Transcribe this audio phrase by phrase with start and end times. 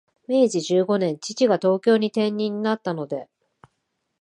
[0.27, 3.29] 明治十五年、父が東京に転任になったので、